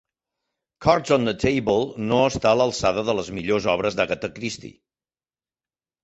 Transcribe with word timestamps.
"Cards 0.79 1.11
on 1.15 1.25
the 1.29 1.33
Table" 1.41 1.83
no 2.11 2.21
està 2.29 2.49
a 2.53 2.57
l'alçada 2.61 3.03
de 3.09 3.15
les 3.17 3.29
millors 3.35 3.67
obres 3.75 3.99
d'Agatha 3.99 4.31
Christie. 4.39 4.73